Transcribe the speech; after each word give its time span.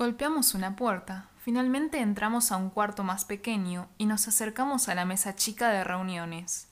Golpeamos 0.00 0.54
una 0.54 0.76
puerta. 0.76 1.28
Finalmente 1.44 2.00
entramos 2.00 2.52
a 2.52 2.56
un 2.56 2.70
cuarto 2.70 3.04
más 3.04 3.26
pequeño 3.26 3.86
y 3.98 4.06
nos 4.06 4.28
acercamos 4.28 4.88
a 4.88 4.94
la 4.94 5.04
mesa 5.04 5.36
chica 5.36 5.68
de 5.68 5.84
reuniones. 5.84 6.68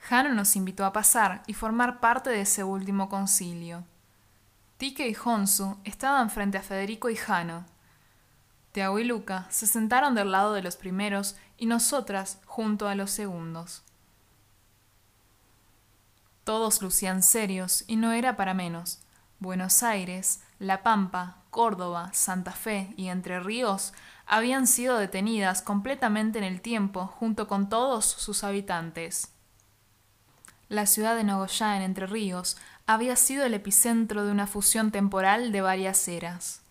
Jano 0.00 0.34
nos 0.34 0.56
invitó 0.56 0.84
a 0.84 0.92
pasar 0.92 1.44
y 1.46 1.54
formar 1.54 2.00
parte 2.00 2.30
de 2.30 2.40
ese 2.40 2.64
último 2.64 3.08
concilio. 3.08 3.84
Tike 4.76 5.08
y 5.08 5.14
Honsu 5.24 5.76
estaban 5.84 6.28
frente 6.28 6.58
a 6.58 6.62
Federico 6.62 7.10
y 7.10 7.14
Jano. 7.14 7.64
Tiago 8.72 8.98
y 8.98 9.04
Luca 9.04 9.46
se 9.48 9.68
sentaron 9.68 10.16
del 10.16 10.32
lado 10.32 10.52
de 10.52 10.64
los 10.64 10.74
primeros 10.74 11.36
y 11.56 11.66
nosotras 11.66 12.40
junto 12.44 12.88
a 12.88 12.96
los 12.96 13.12
segundos. 13.12 13.84
Todos 16.42 16.82
lucían 16.82 17.22
serios 17.22 17.84
y 17.86 17.94
no 17.94 18.10
era 18.10 18.36
para 18.36 18.52
menos. 18.52 18.98
Buenos 19.38 19.84
Aires, 19.84 20.40
La 20.58 20.82
Pampa, 20.82 21.36
Córdoba, 21.50 22.10
Santa 22.14 22.52
Fe 22.52 22.94
y 22.96 23.08
Entre 23.08 23.40
Ríos 23.40 23.92
habían 24.24 24.66
sido 24.66 24.96
detenidas 24.96 25.60
completamente 25.60 26.38
en 26.38 26.44
el 26.44 26.62
tiempo 26.62 27.06
junto 27.06 27.46
con 27.46 27.68
todos 27.68 28.06
sus 28.06 28.42
habitantes. 28.42 29.32
La 30.68 30.86
ciudad 30.86 31.14
de 31.14 31.24
Nogoyá 31.24 31.76
en 31.76 31.82
Entre 31.82 32.06
Ríos 32.06 32.56
había 32.86 33.16
sido 33.16 33.44
el 33.44 33.52
epicentro 33.52 34.24
de 34.24 34.32
una 34.32 34.46
fusión 34.46 34.90
temporal 34.90 35.52
de 35.52 35.60
varias 35.60 36.08
eras. 36.08 36.62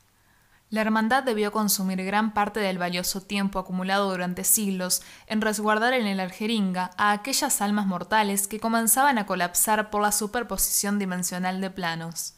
La 0.71 0.81
hermandad 0.81 1.23
debió 1.23 1.51
consumir 1.51 2.03
gran 2.03 2.33
parte 2.33 2.59
del 2.59 2.79
valioso 2.79 3.21
tiempo 3.21 3.59
acumulado 3.59 4.09
durante 4.09 4.43
siglos 4.43 5.03
en 5.27 5.41
resguardar 5.41 5.93
en 5.93 6.07
el 6.07 6.19
Algeringa 6.19 6.89
a 6.97 7.11
aquellas 7.11 7.61
almas 7.61 7.85
mortales 7.85 8.47
que 8.47 8.59
comenzaban 8.59 9.19
a 9.19 9.27
colapsar 9.27 9.91
por 9.91 10.01
la 10.01 10.11
superposición 10.11 10.97
dimensional 10.97 11.61
de 11.61 11.69
planos. 11.69 12.35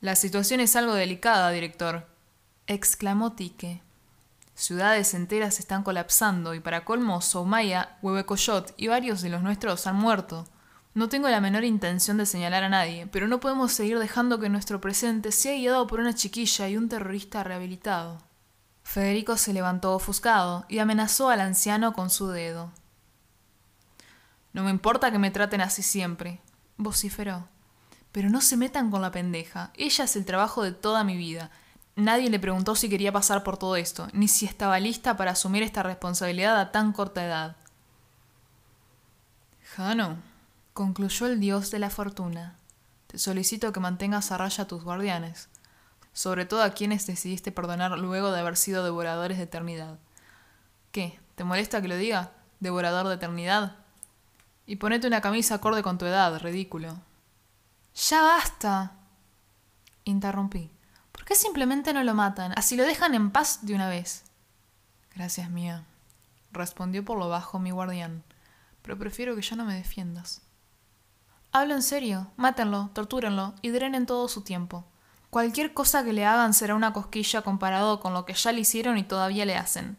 La 0.00 0.16
situación 0.16 0.60
es 0.60 0.76
algo 0.76 0.94
delicada, 0.94 1.50
director, 1.50 2.06
exclamó 2.66 3.32
Tique. 3.32 3.82
Ciudades 4.54 5.12
enteras 5.12 5.58
están 5.58 5.82
colapsando 5.82 6.54
y 6.54 6.60
para 6.60 6.86
colmo 6.86 7.20
Soumaya, 7.20 7.98
Huehuecoyot 8.00 8.72
y 8.78 8.88
varios 8.88 9.20
de 9.20 9.28
los 9.28 9.42
nuestros 9.42 9.86
han 9.86 9.96
muerto. 9.96 10.46
No 10.94 11.10
tengo 11.10 11.28
la 11.28 11.42
menor 11.42 11.64
intención 11.64 12.16
de 12.16 12.24
señalar 12.24 12.64
a 12.64 12.70
nadie, 12.70 13.08
pero 13.08 13.28
no 13.28 13.40
podemos 13.40 13.72
seguir 13.72 13.98
dejando 13.98 14.40
que 14.40 14.48
nuestro 14.48 14.80
presente 14.80 15.32
sea 15.32 15.54
guiado 15.54 15.86
por 15.86 16.00
una 16.00 16.14
chiquilla 16.14 16.66
y 16.68 16.78
un 16.78 16.88
terrorista 16.88 17.44
rehabilitado. 17.44 18.22
Federico 18.82 19.36
se 19.36 19.52
levantó 19.52 19.94
ofuscado 19.94 20.64
y 20.70 20.78
amenazó 20.78 21.28
al 21.28 21.40
anciano 21.40 21.92
con 21.92 22.08
su 22.08 22.28
dedo. 22.28 22.72
No 24.54 24.64
me 24.64 24.70
importa 24.70 25.12
que 25.12 25.18
me 25.18 25.30
traten 25.30 25.60
así 25.60 25.82
siempre, 25.82 26.40
vociferó. 26.78 27.46
Pero 28.12 28.28
no 28.30 28.40
se 28.40 28.56
metan 28.56 28.90
con 28.90 29.02
la 29.02 29.12
pendeja. 29.12 29.70
Ella 29.74 30.04
es 30.04 30.16
el 30.16 30.24
trabajo 30.24 30.62
de 30.62 30.72
toda 30.72 31.04
mi 31.04 31.16
vida. 31.16 31.50
Nadie 31.96 32.30
le 32.30 32.40
preguntó 32.40 32.74
si 32.74 32.88
quería 32.88 33.12
pasar 33.12 33.42
por 33.44 33.56
todo 33.56 33.76
esto, 33.76 34.08
ni 34.12 34.26
si 34.26 34.46
estaba 34.46 34.80
lista 34.80 35.16
para 35.16 35.32
asumir 35.32 35.62
esta 35.62 35.82
responsabilidad 35.82 36.58
a 36.58 36.72
tan 36.72 36.92
corta 36.92 37.24
edad. 37.24 37.56
Jano, 39.74 40.16
concluyó 40.72 41.26
el 41.26 41.40
dios 41.40 41.70
de 41.70 41.78
la 41.78 41.90
fortuna. 41.90 42.56
Te 43.06 43.18
solicito 43.18 43.72
que 43.72 43.80
mantengas 43.80 44.32
a 44.32 44.38
raya 44.38 44.64
a 44.64 44.66
tus 44.66 44.82
guardianes, 44.82 45.48
sobre 46.12 46.46
todo 46.46 46.62
a 46.62 46.70
quienes 46.70 47.06
decidiste 47.06 47.52
perdonar 47.52 47.98
luego 47.98 48.30
de 48.30 48.40
haber 48.40 48.56
sido 48.56 48.84
devoradores 48.84 49.38
de 49.38 49.44
eternidad. 49.44 49.98
¿Qué? 50.92 51.18
¿Te 51.34 51.44
molesta 51.44 51.82
que 51.82 51.88
lo 51.88 51.96
diga? 51.96 52.32
¿Devorador 52.60 53.08
de 53.08 53.14
eternidad? 53.14 53.76
Y 54.66 54.76
ponete 54.76 55.06
una 55.06 55.20
camisa 55.20 55.56
acorde 55.56 55.82
con 55.82 55.98
tu 55.98 56.06
edad, 56.06 56.40
ridículo. 56.40 56.96
Ya 57.94 58.22
basta. 58.22 58.92
interrumpí. 60.04 60.70
¿Por 61.12 61.24
qué 61.24 61.34
simplemente 61.34 61.92
no 61.92 62.02
lo 62.02 62.14
matan? 62.14 62.52
Así 62.56 62.76
lo 62.76 62.84
dejan 62.84 63.14
en 63.14 63.30
paz 63.30 63.60
de 63.62 63.74
una 63.74 63.88
vez. 63.88 64.24
Gracias, 65.14 65.50
mía, 65.50 65.84
respondió 66.52 67.04
por 67.04 67.18
lo 67.18 67.28
bajo 67.28 67.58
mi 67.58 67.70
guardián, 67.70 68.24
pero 68.82 68.98
prefiero 68.98 69.36
que 69.36 69.42
ya 69.42 69.56
no 69.56 69.64
me 69.64 69.74
defiendas. 69.74 70.42
Hablo 71.52 71.74
en 71.74 71.82
serio, 71.82 72.30
mátenlo, 72.36 72.90
tortúrenlo 72.94 73.54
y 73.60 73.70
drenen 73.70 74.06
todo 74.06 74.28
su 74.28 74.42
tiempo. 74.42 74.84
Cualquier 75.30 75.74
cosa 75.74 76.04
que 76.04 76.12
le 76.12 76.24
hagan 76.24 76.54
será 76.54 76.74
una 76.74 76.92
cosquilla 76.92 77.42
comparado 77.42 78.00
con 78.00 78.14
lo 78.14 78.24
que 78.24 78.34
ya 78.34 78.52
le 78.52 78.60
hicieron 78.60 78.98
y 78.98 79.02
todavía 79.02 79.44
le 79.44 79.56
hacen. 79.56 79.96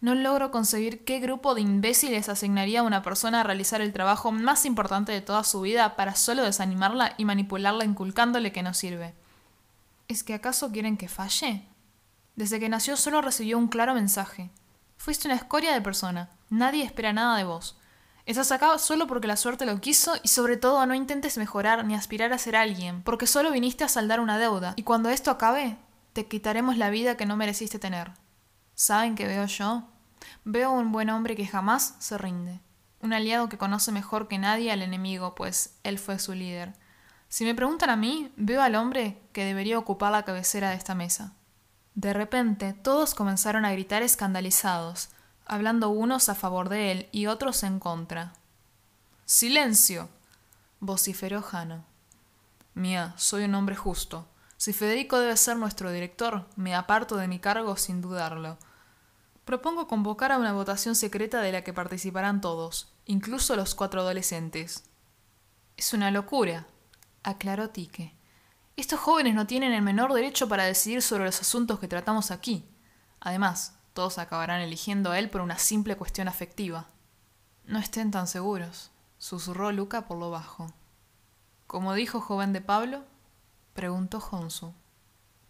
No 0.00 0.14
logro 0.14 0.50
concebir 0.50 1.04
qué 1.04 1.20
grupo 1.20 1.54
de 1.54 1.62
imbéciles 1.62 2.28
asignaría 2.28 2.80
a 2.80 2.82
una 2.84 3.02
persona 3.02 3.40
a 3.40 3.44
realizar 3.44 3.80
el 3.80 3.94
trabajo 3.94 4.30
más 4.30 4.66
importante 4.66 5.12
de 5.12 5.22
toda 5.22 5.42
su 5.42 5.62
vida 5.62 5.96
para 5.96 6.14
solo 6.14 6.42
desanimarla 6.42 7.14
y 7.16 7.24
manipularla 7.24 7.84
inculcándole 7.84 8.52
que 8.52 8.62
no 8.62 8.74
sirve. 8.74 9.14
¿Es 10.08 10.22
que 10.22 10.34
acaso 10.34 10.70
quieren 10.70 10.96
que 10.96 11.08
falle? 11.08 11.66
Desde 12.36 12.60
que 12.60 12.68
nació 12.68 12.96
solo 12.96 13.22
recibió 13.22 13.56
un 13.56 13.68
claro 13.68 13.94
mensaje. 13.94 14.50
Fuiste 14.98 15.28
una 15.28 15.36
escoria 15.36 15.72
de 15.72 15.80
persona. 15.80 16.28
Nadie 16.50 16.84
espera 16.84 17.14
nada 17.14 17.38
de 17.38 17.44
vos. 17.44 17.78
Estás 18.26 18.52
acá 18.52 18.76
solo 18.78 19.06
porque 19.06 19.28
la 19.28 19.36
suerte 19.36 19.64
lo 19.64 19.80
quiso 19.80 20.14
y 20.22 20.28
sobre 20.28 20.56
todo 20.56 20.84
no 20.84 20.94
intentes 20.94 21.38
mejorar 21.38 21.84
ni 21.84 21.94
aspirar 21.94 22.32
a 22.32 22.38
ser 22.38 22.56
alguien, 22.56 23.02
porque 23.02 23.26
solo 23.26 23.52
viniste 23.52 23.84
a 23.84 23.88
saldar 23.88 24.20
una 24.20 24.38
deuda 24.38 24.74
y 24.76 24.82
cuando 24.82 25.08
esto 25.08 25.30
acabe, 25.30 25.78
te 26.12 26.26
quitaremos 26.26 26.76
la 26.76 26.90
vida 26.90 27.16
que 27.16 27.24
no 27.24 27.36
mereciste 27.36 27.78
tener. 27.78 28.10
¿Saben 28.76 29.14
qué 29.14 29.26
veo 29.26 29.46
yo? 29.46 29.84
Veo 30.44 30.70
un 30.70 30.92
buen 30.92 31.08
hombre 31.08 31.34
que 31.34 31.46
jamás 31.46 31.96
se 31.98 32.18
rinde, 32.18 32.60
un 33.00 33.14
aliado 33.14 33.48
que 33.48 33.56
conoce 33.56 33.90
mejor 33.90 34.28
que 34.28 34.36
nadie 34.36 34.70
al 34.70 34.82
enemigo, 34.82 35.34
pues 35.34 35.78
él 35.82 35.98
fue 35.98 36.18
su 36.18 36.34
líder. 36.34 36.74
Si 37.30 37.46
me 37.46 37.54
preguntan 37.54 37.88
a 37.88 37.96
mí, 37.96 38.30
veo 38.36 38.60
al 38.60 38.74
hombre 38.74 39.18
que 39.32 39.46
debería 39.46 39.78
ocupar 39.78 40.12
la 40.12 40.24
cabecera 40.24 40.68
de 40.70 40.76
esta 40.76 40.94
mesa. 40.94 41.32
De 41.94 42.12
repente, 42.12 42.74
todos 42.74 43.14
comenzaron 43.14 43.64
a 43.64 43.72
gritar 43.72 44.02
escandalizados, 44.02 45.08
hablando 45.46 45.88
unos 45.88 46.28
a 46.28 46.34
favor 46.34 46.68
de 46.68 46.92
él 46.92 47.08
y 47.12 47.28
otros 47.28 47.62
en 47.62 47.80
contra. 47.80 48.34
¡Silencio! 49.24 50.10
vociferó 50.80 51.40
Jano. 51.40 51.82
Mía, 52.74 53.14
soy 53.16 53.44
un 53.44 53.54
hombre 53.54 53.74
justo. 53.74 54.28
Si 54.58 54.74
Federico 54.74 55.18
debe 55.18 55.36
ser 55.38 55.56
nuestro 55.56 55.90
director, 55.90 56.46
me 56.56 56.74
aparto 56.74 57.16
de 57.16 57.26
mi 57.26 57.38
cargo 57.38 57.78
sin 57.78 58.02
dudarlo. 58.02 58.58
Propongo 59.46 59.86
convocar 59.86 60.32
a 60.32 60.38
una 60.38 60.52
votación 60.52 60.96
secreta 60.96 61.40
de 61.40 61.52
la 61.52 61.62
que 61.62 61.72
participarán 61.72 62.40
todos, 62.40 62.92
incluso 63.04 63.54
los 63.54 63.76
cuatro 63.76 64.00
adolescentes. 64.00 64.82
Es 65.76 65.92
una 65.92 66.10
locura, 66.10 66.66
aclaró 67.22 67.70
Tique. 67.70 68.16
Estos 68.74 68.98
jóvenes 68.98 69.36
no 69.36 69.46
tienen 69.46 69.72
el 69.72 69.82
menor 69.82 70.12
derecho 70.12 70.48
para 70.48 70.64
decidir 70.64 71.00
sobre 71.00 71.26
los 71.26 71.40
asuntos 71.40 71.78
que 71.78 71.86
tratamos 71.86 72.32
aquí. 72.32 72.68
Además, 73.20 73.78
todos 73.92 74.18
acabarán 74.18 74.62
eligiendo 74.62 75.12
a 75.12 75.18
él 75.20 75.30
por 75.30 75.42
una 75.42 75.58
simple 75.58 75.94
cuestión 75.96 76.26
afectiva. 76.26 76.88
No 77.66 77.78
estén 77.78 78.10
tan 78.10 78.26
seguros, 78.26 78.90
susurró 79.16 79.70
Luca 79.70 80.08
por 80.08 80.18
lo 80.18 80.32
bajo. 80.32 80.72
¿Cómo 81.68 81.94
dijo 81.94 82.20
joven 82.20 82.52
de 82.52 82.62
Pablo? 82.62 83.04
preguntó 83.74 84.18
Honsu. 84.18 84.74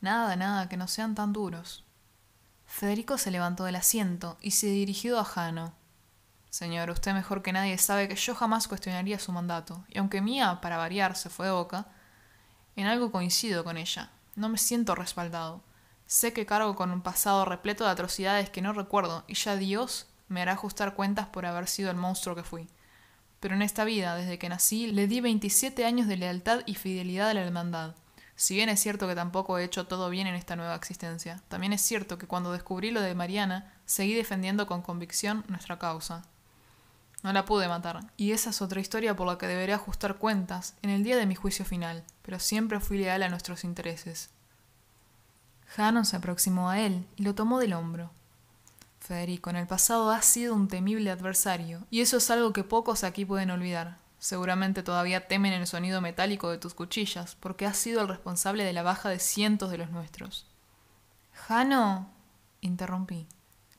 Nada, 0.03 0.37
nada, 0.37 0.69
que 0.69 0.77
no 0.77 0.87
sean 0.87 1.15
tan 1.15 1.33
duros. 1.33 1.86
Federico 2.67 3.17
se 3.17 3.31
levantó 3.31 3.65
del 3.65 3.77
asiento 3.77 4.37
y 4.41 4.51
se 4.51 4.67
dirigió 4.67 5.19
a 5.19 5.25
Jano. 5.25 5.73
Señor, 6.51 6.91
usted 6.91 7.15
mejor 7.15 7.43
que 7.43 7.53
nadie 7.53 7.79
sabe 7.79 8.09
que 8.09 8.17
yo 8.17 8.35
jamás 8.35 8.69
cuestionaría 8.69 9.19
su 9.19 9.33
mandato, 9.33 9.85
y 9.89 9.99
aunque 9.99 10.21
Mía, 10.21 10.59
para 10.61 10.77
variar, 10.77 11.17
se 11.17 11.31
fue 11.31 11.47
de 11.47 11.53
boca, 11.53 11.87
en 12.77 12.87
algo 12.87 13.11
coincido 13.11 13.65
con 13.65 13.77
ella. 13.77 14.11
No 14.35 14.49
me 14.49 14.59
siento 14.59 14.95
respaldado. 14.95 15.63
Sé 16.07 16.33
que 16.33 16.47
cargo 16.47 16.77
con 16.77 16.93
un 16.93 17.03
pasado 17.03 17.45
repleto 17.45 17.85
de 17.85 17.91
atrocidades 17.91 18.51
que 18.51 18.63
no 18.63 18.73
recuerdo, 18.73 19.25
y 19.27 19.35
ya 19.35 19.57
Dios 19.57 20.07
me 20.29 20.43
hará 20.43 20.53
ajustar 20.53 20.95
cuentas 20.95 21.27
por 21.27 21.47
haber 21.47 21.69
sido 21.69 21.91
el 21.91 21.97
monstruo 21.97 22.37
que 22.37 22.43
fui. 22.43 22.69
Pero 23.41 23.55
en 23.55 23.63
esta 23.63 23.85
vida, 23.85 24.15
desde 24.17 24.39
que 24.39 24.49
nací, 24.49 24.87
le 24.87 25.07
di 25.07 25.21
27 25.21 25.85
años 25.85 26.09
de 26.09 26.17
lealtad 26.17 26.61
y 26.67 26.75
fidelidad 26.75 27.31
a 27.31 27.35
la 27.35 27.43
hermandad. 27.43 27.95
Si 28.37 28.55
bien 28.55 28.69
es 28.69 28.81
cierto 28.81 29.09
que 29.09 29.15
tampoco 29.15 29.57
he 29.57 29.65
hecho 29.65 29.87
todo 29.87 30.11
bien 30.11 30.27
en 30.27 30.35
esta 30.35 30.57
nueva 30.57 30.75
existencia, 30.75 31.43
también 31.49 31.73
es 31.73 31.81
cierto 31.81 32.19
que 32.19 32.27
cuando 32.27 32.53
descubrí 32.53 32.91
lo 32.91 33.01
de 33.01 33.15
Mariana, 33.15 33.73
seguí 33.87 34.15
defendiendo 34.15 34.67
con 34.67 34.83
convicción 34.83 35.43
nuestra 35.49 35.79
causa. 35.79 36.23
No 37.23 37.33
la 37.33 37.47
pude 37.47 37.67
matar, 37.67 38.01
y 38.19 38.33
esa 38.33 38.51
es 38.51 38.61
otra 38.61 38.81
historia 38.81 39.17
por 39.17 39.27
la 39.27 39.39
que 39.39 39.47
deberé 39.47 39.73
ajustar 39.73 40.17
cuentas 40.17 40.75
en 40.83 40.91
el 40.91 41.03
día 41.03 41.17
de 41.17 41.25
mi 41.25 41.35
juicio 41.35 41.65
final, 41.65 42.05
pero 42.21 42.39
siempre 42.39 42.79
fui 42.79 42.99
leal 42.99 43.23
a 43.23 43.31
nuestros 43.31 43.65
intereses. 43.65 44.29
Jano 45.69 46.05
se 46.05 46.17
aproximó 46.17 46.69
a 46.69 46.79
él 46.79 47.07
y 47.17 47.23
lo 47.23 47.35
tomó 47.35 47.59
del 47.59 47.73
hombro. 47.73 48.11
Federico, 49.01 49.49
en 49.49 49.57
el 49.57 49.67
pasado 49.67 50.11
has 50.11 50.27
sido 50.27 50.55
un 50.55 50.69
temible 50.69 51.11
adversario, 51.11 51.87
y 51.91 52.03
eso 52.03 52.19
es 52.19 52.31
algo 52.31 52.53
que 52.53 52.65
pocos 52.65 53.03
aquí 53.03 53.25
pueden 53.25 53.51
olvidar. 53.51 53.97
Seguramente 54.19 54.83
todavía 54.83 55.29
temen 55.29 55.53
el 55.53 55.67
sonido 55.67 56.01
metálico 56.01 56.51
de 56.51 56.59
tus 56.59 56.75
cuchillas, 56.75 57.37
porque 57.37 57.67
has 57.67 57.77
sido 57.77 58.01
el 58.01 58.09
responsable 58.09 58.65
de 58.65 58.73
la 58.73 58.83
baja 58.83 59.09
de 59.09 59.19
cientos 59.19 59.71
de 59.71 59.79
los 59.79 59.91
nuestros. 59.91 60.47
Jano, 61.33 62.11
interrumpí. 62.61 63.27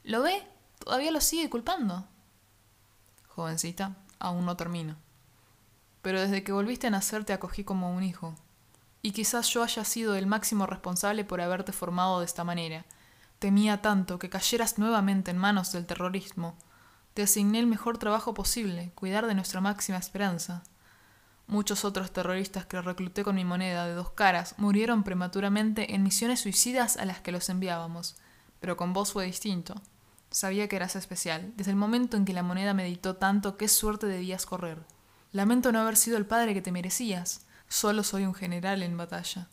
¿Lo 0.03 0.21
ve? 0.21 0.47
Todavía 0.79 1.11
lo 1.11 1.19
sigue 1.21 1.49
culpando. 1.49 2.07
Jovencita, 3.29 3.95
aún 4.19 4.45
no 4.45 4.55
termino. 4.55 4.95
Pero 6.01 6.21
desde 6.21 6.43
que 6.43 6.51
volviste 6.53 6.87
a 6.87 6.91
nacer 6.91 7.25
te 7.25 7.33
acogí 7.33 7.63
como 7.63 7.91
un 7.93 8.03
hijo. 8.03 8.35
y 9.01 9.11
quizás 9.11 9.47
yo 9.49 9.63
haya 9.63 9.83
sido 9.85 10.15
el 10.15 10.27
máximo 10.27 10.65
responsable 10.65 11.23
por 11.23 11.39
haberte 11.41 11.71
formado 11.71 12.19
de 12.19 12.25
esta 12.25 12.43
manera. 12.43 12.85
Temía 13.39 13.81
tanto 13.81 14.19
que 14.19 14.29
cayeras 14.29 14.77
nuevamente 14.79 15.31
en 15.31 15.37
manos 15.37 15.71
del 15.71 15.85
terrorismo. 15.85 16.57
Te 17.17 17.23
asigné 17.23 17.57
el 17.57 17.65
mejor 17.65 17.97
trabajo 17.97 18.35
posible, 18.35 18.91
cuidar 18.93 19.25
de 19.25 19.33
nuestra 19.33 19.59
máxima 19.59 19.97
esperanza. 19.97 20.61
Muchos 21.47 21.83
otros 21.83 22.11
terroristas 22.11 22.67
que 22.67 22.79
recluté 22.79 23.23
con 23.23 23.35
mi 23.35 23.43
moneda 23.43 23.87
de 23.87 23.95
dos 23.95 24.11
caras 24.11 24.53
murieron 24.59 25.01
prematuramente 25.01 25.95
en 25.95 26.03
misiones 26.03 26.41
suicidas 26.41 26.95
a 26.95 27.05
las 27.05 27.19
que 27.19 27.31
los 27.31 27.49
enviábamos, 27.49 28.17
pero 28.59 28.77
con 28.77 28.93
vos 28.93 29.13
fue 29.13 29.25
distinto. 29.25 29.73
Sabía 30.29 30.67
que 30.67 30.75
eras 30.75 30.95
especial, 30.95 31.53
desde 31.55 31.71
el 31.71 31.77
momento 31.77 32.17
en 32.17 32.25
que 32.25 32.33
la 32.33 32.43
moneda 32.43 32.75
meditó 32.75 33.15
tanto 33.15 33.57
qué 33.57 33.67
suerte 33.67 34.05
debías 34.05 34.45
correr. 34.45 34.85
Lamento 35.31 35.71
no 35.71 35.79
haber 35.79 35.97
sido 35.97 36.17
el 36.17 36.27
padre 36.27 36.53
que 36.53 36.61
te 36.61 36.71
merecías. 36.71 37.47
Solo 37.67 38.03
soy 38.03 38.27
un 38.27 38.35
general 38.35 38.83
en 38.83 38.95
batalla. 38.95 39.47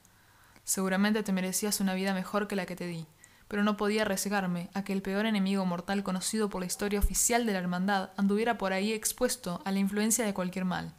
Seguramente 0.64 1.22
te 1.22 1.32
merecías 1.32 1.81
una 1.81 1.94
vida 1.94 2.12
mejor 2.12 2.46
que 2.46 2.56
la 2.56 2.67
que 2.67 2.76
te 2.76 2.87
di, 2.87 3.06
pero 3.49 3.64
no 3.64 3.76
podía 3.76 4.02
arriesgarme 4.02 4.70
a 4.75 4.85
que 4.85 4.93
el 4.93 5.02
peor 5.02 5.26
enemigo 5.26 5.64
mortal 5.67 6.02
conocido 6.02 6.49
por 6.49 6.61
la 6.61 6.67
historia 6.67 6.99
oficial 6.99 7.46
de 7.46 7.52
la 7.52 7.58
hermandad 7.58 8.11
anduviera 8.17 8.58
por 8.58 8.73
ahí 8.73 8.93
expuesto 8.93 9.61
a 9.64 9.73
la 9.73 9.79
influencia 9.79 10.25
de 10.25 10.35
cualquier 10.35 10.64
mal. 10.64 10.94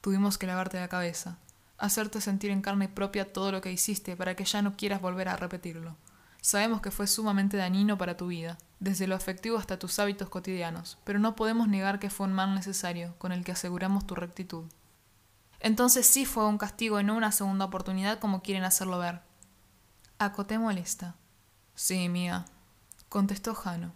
Tuvimos 0.00 0.38
que 0.38 0.46
lavarte 0.46 0.80
la 0.80 0.88
cabeza, 0.88 1.38
hacerte 1.78 2.20
sentir 2.20 2.50
en 2.50 2.62
carne 2.62 2.88
propia 2.88 3.32
todo 3.32 3.52
lo 3.52 3.60
que 3.60 3.72
hiciste 3.72 4.16
para 4.16 4.34
que 4.34 4.44
ya 4.44 4.62
no 4.62 4.76
quieras 4.76 5.00
volver 5.00 5.28
a 5.28 5.36
repetirlo. 5.36 5.96
Sabemos 6.40 6.80
que 6.80 6.90
fue 6.90 7.06
sumamente 7.06 7.56
dañino 7.56 7.98
para 7.98 8.16
tu 8.16 8.28
vida, 8.28 8.58
desde 8.80 9.06
lo 9.06 9.16
afectivo 9.16 9.58
hasta 9.58 9.78
tus 9.78 9.98
hábitos 9.98 10.28
cotidianos, 10.28 10.98
pero 11.04 11.18
no 11.18 11.34
podemos 11.34 11.68
negar 11.68 11.98
que 11.98 12.10
fue 12.10 12.26
un 12.26 12.32
mal 12.32 12.54
necesario 12.54 13.14
con 13.18 13.32
el 13.32 13.44
que 13.44 13.52
aseguramos 13.52 14.06
tu 14.06 14.14
rectitud. 14.14 14.64
Entonces 15.60 16.06
sí 16.06 16.24
fue 16.24 16.46
un 16.46 16.58
castigo 16.58 17.00
y 17.00 17.04
no 17.04 17.16
una 17.16 17.32
segunda 17.32 17.64
oportunidad 17.64 18.20
como 18.20 18.42
quieren 18.42 18.64
hacerlo 18.64 18.98
ver. 18.98 19.20
Acoté 20.18 20.58
molesta. 20.58 21.16
Sí, 21.78 22.08
mía, 22.08 22.44
contestó 23.08 23.54
Jano. 23.54 23.92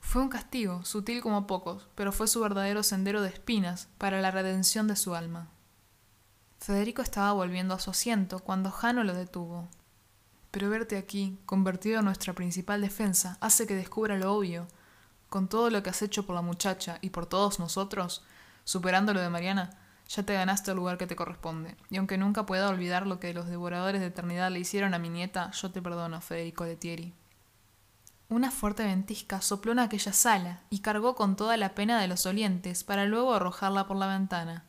Fue 0.00 0.22
un 0.22 0.28
castigo, 0.28 0.84
sutil 0.84 1.22
como 1.22 1.46
pocos, 1.46 1.86
pero 1.94 2.10
fue 2.10 2.26
su 2.26 2.40
verdadero 2.40 2.82
sendero 2.82 3.22
de 3.22 3.28
espinas 3.28 3.86
para 3.96 4.20
la 4.20 4.32
redención 4.32 4.88
de 4.88 4.96
su 4.96 5.14
alma. 5.14 5.46
Federico 6.58 7.02
estaba 7.02 7.32
volviendo 7.32 7.74
a 7.74 7.78
su 7.78 7.90
asiento 7.90 8.40
cuando 8.40 8.72
Jano 8.72 9.04
lo 9.04 9.14
detuvo. 9.14 9.68
Pero 10.50 10.68
verte 10.68 10.98
aquí, 10.98 11.38
convertido 11.46 12.00
en 12.00 12.06
nuestra 12.06 12.32
principal 12.32 12.80
defensa, 12.80 13.38
hace 13.40 13.68
que 13.68 13.76
descubra 13.76 14.18
lo 14.18 14.34
obvio. 14.34 14.66
Con 15.28 15.46
todo 15.46 15.70
lo 15.70 15.84
que 15.84 15.90
has 15.90 16.02
hecho 16.02 16.26
por 16.26 16.34
la 16.34 16.42
muchacha 16.42 16.98
y 17.02 17.10
por 17.10 17.26
todos 17.26 17.60
nosotros, 17.60 18.24
superando 18.64 19.14
lo 19.14 19.20
de 19.20 19.30
Mariana, 19.30 19.78
ya 20.08 20.22
te 20.22 20.34
ganaste 20.34 20.70
el 20.70 20.76
lugar 20.76 20.98
que 20.98 21.06
te 21.06 21.16
corresponde. 21.16 21.76
Y 21.90 21.96
aunque 21.96 22.18
nunca 22.18 22.46
pueda 22.46 22.68
olvidar 22.68 23.06
lo 23.06 23.20
que 23.20 23.34
los 23.34 23.46
devoradores 23.48 24.00
de 24.00 24.08
eternidad 24.08 24.50
le 24.50 24.60
hicieron 24.60 24.94
a 24.94 24.98
mi 24.98 25.08
nieta, 25.08 25.50
yo 25.52 25.70
te 25.70 25.82
perdono, 25.82 26.20
Federico 26.20 26.64
de 26.64 26.76
Thierry. 26.76 27.14
Una 28.28 28.50
fuerte 28.50 28.82
ventisca 28.84 29.40
sopló 29.40 29.72
en 29.72 29.78
aquella 29.78 30.12
sala 30.12 30.60
y 30.68 30.80
cargó 30.80 31.14
con 31.14 31.36
toda 31.36 31.56
la 31.56 31.74
pena 31.74 32.00
de 32.00 32.08
los 32.08 32.26
olientes 32.26 32.82
para 32.82 33.04
luego 33.04 33.34
arrojarla 33.34 33.86
por 33.86 33.96
la 33.96 34.08
ventana. 34.08 34.64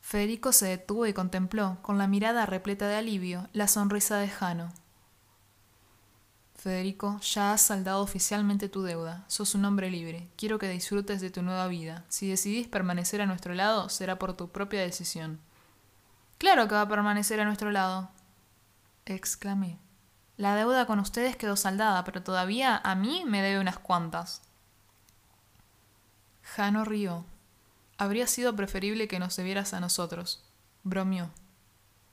Federico 0.00 0.52
se 0.52 0.66
detuvo 0.66 1.06
y 1.06 1.12
contempló, 1.12 1.78
con 1.82 1.98
la 1.98 2.06
mirada 2.06 2.46
repleta 2.46 2.86
de 2.86 2.96
alivio, 2.96 3.48
la 3.52 3.68
sonrisa 3.68 4.16
de 4.18 4.28
Jano. 4.28 4.72
Federico, 6.60 7.18
ya 7.20 7.54
has 7.54 7.62
saldado 7.62 8.02
oficialmente 8.02 8.68
tu 8.68 8.82
deuda. 8.82 9.24
Sos 9.28 9.54
un 9.54 9.64
hombre 9.64 9.90
libre. 9.90 10.28
Quiero 10.36 10.58
que 10.58 10.68
disfrutes 10.68 11.22
de 11.22 11.30
tu 11.30 11.40
nueva 11.40 11.66
vida. 11.68 12.04
Si 12.10 12.28
decidís 12.28 12.68
permanecer 12.68 13.22
a 13.22 13.26
nuestro 13.26 13.54
lado, 13.54 13.88
será 13.88 14.18
por 14.18 14.34
tu 14.34 14.50
propia 14.50 14.82
decisión. 14.82 15.40
Claro 16.36 16.68
que 16.68 16.74
va 16.74 16.82
a 16.82 16.88
permanecer 16.88 17.40
a 17.40 17.46
nuestro 17.46 17.70
lado. 17.70 18.10
exclamé. 19.06 19.78
La 20.36 20.54
deuda 20.54 20.84
con 20.84 20.98
ustedes 20.98 21.34
quedó 21.34 21.56
saldada, 21.56 22.04
pero 22.04 22.22
todavía 22.22 22.76
a 22.84 22.94
mí 22.94 23.24
me 23.26 23.40
debe 23.40 23.58
unas 23.58 23.78
cuantas. 23.78 24.42
Jano 26.42 26.84
rió. 26.84 27.24
Habría 27.96 28.26
sido 28.26 28.54
preferible 28.54 29.08
que 29.08 29.18
nos 29.18 29.34
debieras 29.34 29.72
a 29.72 29.80
nosotros. 29.80 30.44
Bromeó. 30.82 31.30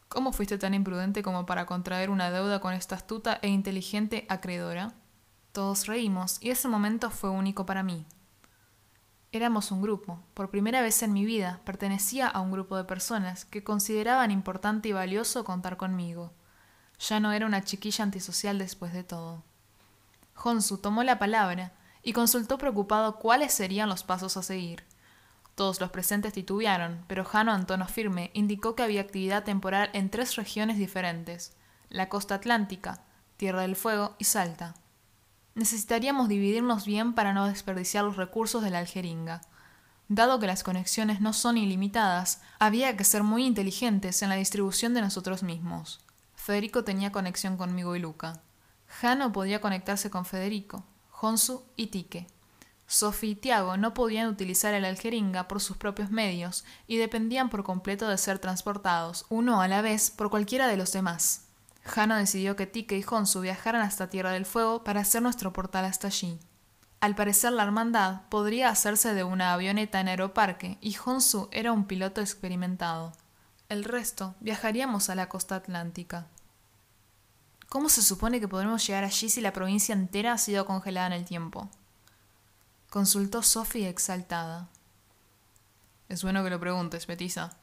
¿Cómo 0.09 0.31
fuiste 0.31 0.57
tan 0.57 0.73
imprudente 0.73 1.21
como 1.21 1.45
para 1.45 1.65
contraer 1.65 2.09
una 2.09 2.31
deuda 2.31 2.61
con 2.61 2.73
esta 2.73 2.95
astuta 2.95 3.39
e 3.41 3.49
inteligente 3.49 4.25
acreedora? 4.29 4.93
Todos 5.51 5.85
reímos 5.85 6.37
y 6.41 6.49
ese 6.49 6.67
momento 6.67 7.09
fue 7.09 7.29
único 7.29 7.65
para 7.65 7.83
mí. 7.83 8.05
Éramos 9.33 9.71
un 9.71 9.81
grupo. 9.81 10.23
Por 10.33 10.49
primera 10.49 10.81
vez 10.81 11.03
en 11.03 11.11
mi 11.11 11.25
vida 11.25 11.59
pertenecía 11.65 12.27
a 12.27 12.39
un 12.39 12.51
grupo 12.51 12.77
de 12.77 12.85
personas 12.85 13.43
que 13.43 13.63
consideraban 13.63 14.31
importante 14.31 14.87
y 14.89 14.93
valioso 14.93 15.43
contar 15.43 15.75
conmigo. 15.75 16.31
Ya 16.99 17.19
no 17.19 17.33
era 17.33 17.45
una 17.45 17.63
chiquilla 17.63 18.03
antisocial 18.03 18.57
después 18.57 18.93
de 18.93 19.03
todo. 19.03 19.43
Honsu 20.41 20.77
tomó 20.77 21.03
la 21.03 21.19
palabra 21.19 21.73
y 22.01 22.13
consultó 22.13 22.57
preocupado 22.57 23.19
cuáles 23.19 23.53
serían 23.53 23.89
los 23.89 24.03
pasos 24.03 24.37
a 24.37 24.43
seguir. 24.43 24.86
Todos 25.57 25.81
los 25.81 25.89
presentes 25.89 26.33
titubearon, 26.33 27.03
pero 27.07 27.25
Jano 27.25 27.55
en 27.55 27.65
tono 27.65 27.87
firme 27.87 28.29
indicó 28.35 28.75
que 28.75 28.83
había 28.83 29.01
actividad 29.01 29.43
temporal 29.43 29.89
en 29.93 30.11
tres 30.11 30.35
regiones 30.35 30.77
diferentes, 30.77 31.57
la 31.89 32.09
costa 32.09 32.35
atlántica, 32.35 33.01
Tierra 33.37 33.63
del 33.63 33.75
Fuego 33.75 34.15
y 34.19 34.25
Salta. 34.25 34.75
Necesitaríamos 35.55 36.29
dividirnos 36.29 36.85
bien 36.85 37.13
para 37.13 37.33
no 37.33 37.47
desperdiciar 37.47 38.05
los 38.05 38.17
recursos 38.17 38.61
de 38.61 38.69
la 38.69 38.77
Algeringa. 38.77 39.41
Dado 40.09 40.39
que 40.39 40.45
las 40.45 40.61
conexiones 40.61 41.21
no 41.21 41.33
son 41.33 41.57
ilimitadas, 41.57 42.39
había 42.59 42.95
que 42.95 43.03
ser 43.03 43.23
muy 43.23 43.43
inteligentes 43.43 44.21
en 44.21 44.29
la 44.29 44.35
distribución 44.35 44.93
de 44.93 45.01
nosotros 45.01 45.41
mismos. 45.41 46.01
Federico 46.35 46.83
tenía 46.83 47.11
conexión 47.11 47.57
conmigo 47.57 47.95
y 47.95 47.99
Luca. 47.99 48.43
Jano 48.85 49.31
podía 49.31 49.59
conectarse 49.59 50.11
con 50.11 50.23
Federico, 50.23 50.85
Honsu 51.19 51.63
y 51.75 51.87
Tique. 51.87 52.27
Sophie 52.87 53.31
y 53.31 53.35
Tiago 53.35 53.75
no 53.75 53.93
podían 53.93 54.27
utilizar 54.27 54.73
el 54.73 54.85
aljeringa 54.85 55.49
por 55.49 55.59
sus 55.59 55.75
propios 55.75 56.09
medios 56.09 56.63
y 56.87 56.95
dependían 56.97 57.49
por 57.49 57.63
completo 57.63 58.07
de 58.07 58.17
ser 58.17 58.39
transportados, 58.39 59.25
uno 59.27 59.61
a 59.61 59.67
la 59.67 59.81
vez, 59.81 60.09
por 60.09 60.29
cualquiera 60.29 60.67
de 60.67 60.77
los 60.77 60.93
demás. 60.93 61.43
Jano 61.83 62.15
decidió 62.15 62.55
que 62.55 62.65
Tique 62.65 62.97
y 62.97 63.05
Honsu 63.09 63.41
viajaran 63.41 63.81
hasta 63.81 64.09
Tierra 64.09 64.31
del 64.31 64.45
Fuego 64.45 64.83
para 64.85 65.01
hacer 65.01 65.21
nuestro 65.21 65.51
portal 65.51 65.83
hasta 65.83 66.07
allí. 66.07 66.39
Al 67.01 67.13
parecer 67.13 67.51
la 67.51 67.63
hermandad 67.63 68.21
podría 68.29 68.69
hacerse 68.69 69.13
de 69.13 69.23
una 69.23 69.53
avioneta 69.53 69.99
en 69.99 70.07
aeroparque 70.07 70.77
y 70.81 70.95
Honsu 70.97 71.49
era 71.51 71.73
un 71.73 71.85
piloto 71.85 72.21
experimentado. 72.21 73.11
El 73.69 73.83
resto 73.83 74.35
viajaríamos 74.39 75.09
a 75.09 75.15
la 75.15 75.27
costa 75.27 75.55
atlántica. 75.55 76.27
¿Cómo 77.67 77.89
se 77.89 78.01
supone 78.01 78.39
que 78.39 78.47
podremos 78.47 78.87
llegar 78.87 79.03
allí 79.03 79.29
si 79.29 79.41
la 79.41 79.51
provincia 79.51 79.93
entera 79.93 80.31
ha 80.31 80.37
sido 80.37 80.65
congelada 80.65 81.07
en 81.07 81.13
el 81.13 81.25
tiempo? 81.25 81.69
Consultó 82.97 83.43
Sophie 83.43 83.87
exaltada. 83.87 84.69
Es 86.09 86.23
bueno 86.23 86.43
que 86.43 86.49
lo 86.49 86.59
preguntes, 86.59 87.05
Betisa. 87.05 87.55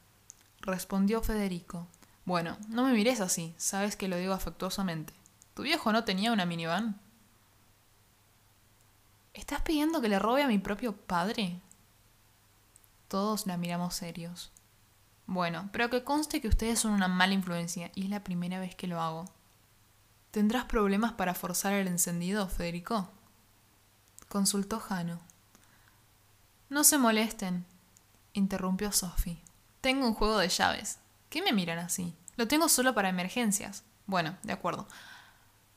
Respondió 0.61 1.21
Federico. 1.21 1.87
Bueno, 2.23 2.57
no 2.69 2.85
me 2.85 2.93
mires 2.93 3.19
así, 3.19 3.53
sabes 3.57 3.97
que 3.97 4.07
lo 4.07 4.15
digo 4.15 4.33
afectuosamente. 4.33 5.11
¿Tu 5.53 5.63
viejo 5.63 5.91
no 5.91 6.05
tenía 6.05 6.31
una 6.31 6.45
minivan? 6.45 7.01
¿Estás 9.33 9.59
pidiendo 9.59 9.99
que 9.99 10.07
le 10.07 10.19
robe 10.19 10.41
a 10.41 10.47
mi 10.47 10.57
propio 10.57 10.95
padre? 10.95 11.59
Todos 13.09 13.45
la 13.45 13.57
miramos 13.57 13.93
serios. 13.93 14.53
Bueno, 15.27 15.67
pero 15.73 15.89
que 15.89 16.05
conste 16.05 16.39
que 16.39 16.47
ustedes 16.47 16.79
son 16.79 16.93
una 16.93 17.09
mala 17.09 17.33
influencia 17.33 17.91
y 17.93 18.05
es 18.05 18.09
la 18.09 18.23
primera 18.23 18.61
vez 18.61 18.73
que 18.73 18.87
lo 18.87 19.01
hago. 19.01 19.25
¿Tendrás 20.31 20.63
problemas 20.63 21.11
para 21.11 21.33
forzar 21.33 21.73
el 21.73 21.89
encendido, 21.89 22.47
Federico? 22.47 23.11
Consultó 24.29 24.79
Jano. 24.79 25.19
No 26.69 26.83
se 26.83 26.97
molesten, 26.97 27.65
interrumpió 28.33 28.91
Sophie. 28.91 29.41
Tengo 29.81 30.07
un 30.07 30.13
juego 30.13 30.37
de 30.37 30.49
llaves. 30.49 30.99
¿Qué 31.29 31.41
me 31.41 31.53
miran 31.53 31.79
así? 31.79 32.15
Lo 32.37 32.47
tengo 32.47 32.69
solo 32.69 32.93
para 32.93 33.09
emergencias. 33.09 33.83
Bueno, 34.07 34.37
de 34.43 34.53
acuerdo. 34.53 34.87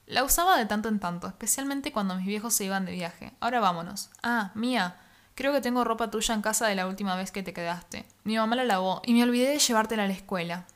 La 0.07 0.25
usaba 0.25 0.57
de 0.57 0.67
tanto 0.67 0.89
en 0.89 1.01
tanto, 1.01 1.27
especialmente 1.27 1.93
cuando 1.93 2.15
mis 2.15 2.27
viejos 2.27 2.55
se 2.55 2.65
iban 2.65 2.87
de 2.87 2.93
viaje. 2.93 3.33
Ahora 3.41 3.61
vámonos. 3.61 4.11
Ah, 4.23 4.53
mía, 4.55 4.97
creo 5.35 5.53
que 5.53 5.61
tengo 5.61 5.85
ropa 5.85 6.11
tuya 6.11 6.35
en 6.35 6.43
casa 6.43 6.67
de 6.67 6.75
la 6.75 6.87
última 6.87 7.15
vez 7.15 7.31
que 7.31 7.43
te 7.43 7.53
quedaste. 7.53 8.07
Mi 8.25 8.37
mamá 8.37 8.57
la 8.57 8.65
lavó 8.65 9.03
y 9.05 9.13
me 9.13 9.23
olvidé 9.23 9.51
de 9.51 9.59
llevártela 9.59 10.05
a 10.05 10.09
la 10.09 10.15
escuela. 10.15 10.67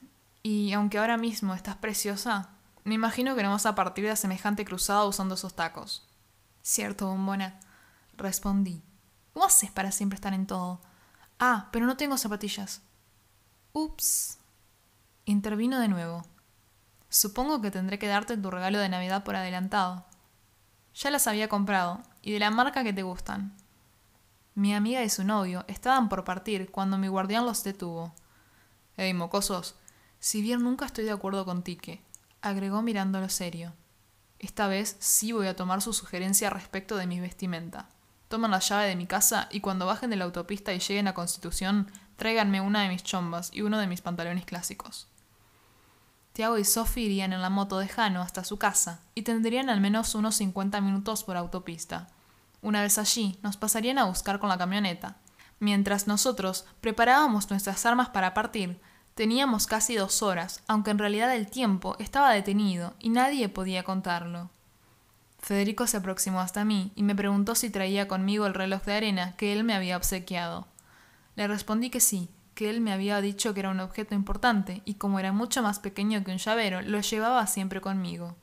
Y 0.42 0.72
aunque 0.72 0.98
ahora 0.98 1.16
mismo 1.16 1.54
estás 1.54 1.76
preciosa, 1.76 2.50
me 2.84 2.94
imagino 2.94 3.34
que 3.34 3.42
no 3.42 3.50
vas 3.50 3.64
a 3.64 3.74
partir 3.74 4.04
de 4.04 4.16
semejante 4.16 4.64
cruzada 4.64 5.06
usando 5.06 5.36
esos 5.36 5.54
tacos. 5.54 6.06
Cierto, 6.62 7.06
bombona, 7.08 7.58
respondí. 8.16 8.82
¿Cómo 9.32 9.46
haces 9.46 9.70
para 9.70 9.90
siempre 9.90 10.14
estar 10.14 10.32
en 10.32 10.46
todo? 10.46 10.80
Ah, 11.38 11.68
pero 11.72 11.86
no 11.86 11.96
tengo 11.96 12.16
zapatillas. 12.16 12.82
Ups. 13.72 14.38
Intervino 15.24 15.80
de 15.80 15.88
nuevo. 15.88 16.24
Supongo 17.08 17.60
que 17.60 17.70
tendré 17.70 17.98
que 17.98 18.06
darte 18.06 18.36
tu 18.36 18.50
regalo 18.50 18.78
de 18.78 18.88
Navidad 18.88 19.24
por 19.24 19.36
adelantado. 19.36 20.06
Ya 20.94 21.10
las 21.10 21.26
había 21.26 21.48
comprado, 21.48 22.00
y 22.22 22.32
de 22.32 22.38
la 22.38 22.50
marca 22.50 22.84
que 22.84 22.92
te 22.92 23.02
gustan. 23.02 23.56
Mi 24.54 24.74
amiga 24.74 25.02
y 25.02 25.08
su 25.08 25.24
novio 25.24 25.64
estaban 25.66 26.08
por 26.08 26.24
partir 26.24 26.70
cuando 26.70 26.98
mi 26.98 27.08
guardián 27.08 27.44
los 27.44 27.64
detuvo. 27.64 28.14
Ey, 28.96 29.14
mocosos, 29.14 29.76
Si 30.18 30.42
bien 30.42 30.62
nunca 30.62 30.86
estoy 30.86 31.04
de 31.04 31.10
acuerdo 31.10 31.44
con 31.44 31.64
Tique, 31.64 32.00
agregó 32.40 32.82
mirándolo 32.82 33.28
serio. 33.28 33.72
Esta 34.42 34.66
vez 34.66 34.96
sí 34.98 35.30
voy 35.30 35.46
a 35.46 35.56
tomar 35.56 35.80
su 35.80 35.92
sugerencia 35.92 36.50
respecto 36.50 36.96
de 36.96 37.06
mi 37.06 37.20
vestimenta. 37.20 37.88
Toman 38.26 38.50
la 38.50 38.58
llave 38.58 38.88
de 38.88 38.96
mi 38.96 39.06
casa 39.06 39.48
y 39.52 39.60
cuando 39.60 39.86
bajen 39.86 40.10
de 40.10 40.16
la 40.16 40.24
autopista 40.24 40.74
y 40.74 40.80
lleguen 40.80 41.06
a 41.06 41.14
Constitución, 41.14 41.90
tráiganme 42.16 42.60
una 42.60 42.82
de 42.82 42.88
mis 42.88 43.04
chombas 43.04 43.50
y 43.52 43.62
uno 43.62 43.78
de 43.78 43.86
mis 43.86 44.00
pantalones 44.00 44.44
clásicos. 44.44 45.06
Tiago 46.32 46.58
y 46.58 46.64
Sophie 46.64 47.04
irían 47.04 47.32
en 47.32 47.40
la 47.40 47.50
moto 47.50 47.78
de 47.78 47.86
Jano 47.86 48.20
hasta 48.20 48.42
su 48.42 48.58
casa 48.58 49.00
y 49.14 49.22
tendrían 49.22 49.70
al 49.70 49.80
menos 49.80 50.14
unos 50.16 50.34
50 50.36 50.80
minutos 50.80 51.22
por 51.22 51.36
autopista. 51.36 52.08
Una 52.62 52.82
vez 52.82 52.98
allí, 52.98 53.38
nos 53.42 53.56
pasarían 53.56 53.98
a 53.98 54.06
buscar 54.06 54.40
con 54.40 54.48
la 54.48 54.58
camioneta. 54.58 55.18
Mientras 55.60 56.08
nosotros 56.08 56.64
preparábamos 56.80 57.48
nuestras 57.48 57.86
armas 57.86 58.08
para 58.08 58.34
partir, 58.34 58.80
Teníamos 59.14 59.66
casi 59.66 59.94
dos 59.94 60.22
horas, 60.22 60.62
aunque 60.66 60.90
en 60.90 60.98
realidad 60.98 61.34
el 61.36 61.48
tiempo 61.48 61.96
estaba 61.98 62.32
detenido 62.32 62.94
y 62.98 63.10
nadie 63.10 63.48
podía 63.48 63.82
contarlo. 63.82 64.50
Federico 65.38 65.86
se 65.86 65.98
aproximó 65.98 66.40
hasta 66.40 66.64
mí 66.64 66.92
y 66.94 67.02
me 67.02 67.14
preguntó 67.14 67.54
si 67.54 67.68
traía 67.68 68.08
conmigo 68.08 68.46
el 68.46 68.54
reloj 68.54 68.82
de 68.84 68.94
arena 68.94 69.36
que 69.36 69.52
él 69.52 69.64
me 69.64 69.74
había 69.74 69.96
obsequiado. 69.96 70.66
Le 71.36 71.46
respondí 71.46 71.90
que 71.90 72.00
sí, 72.00 72.30
que 72.54 72.70
él 72.70 72.80
me 72.80 72.92
había 72.92 73.20
dicho 73.20 73.52
que 73.52 73.60
era 73.60 73.70
un 73.70 73.80
objeto 73.80 74.14
importante 74.14 74.82
y 74.84 74.94
como 74.94 75.18
era 75.18 75.32
mucho 75.32 75.62
más 75.62 75.78
pequeño 75.78 76.22
que 76.24 76.30
un 76.30 76.38
llavero, 76.38 76.80
lo 76.80 77.00
llevaba 77.00 77.46
siempre 77.46 77.80
conmigo. 77.80 78.36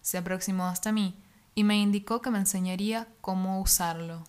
Se 0.00 0.18
aproximó 0.18 0.66
hasta 0.66 0.90
mí 0.90 1.14
y 1.54 1.64
me 1.64 1.76
indicó 1.76 2.22
que 2.22 2.30
me 2.30 2.38
enseñaría 2.38 3.08
cómo 3.20 3.60
usarlo. 3.60 4.24